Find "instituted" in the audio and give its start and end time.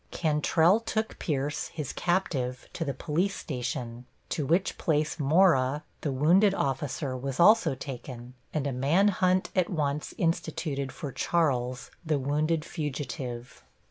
10.17-10.91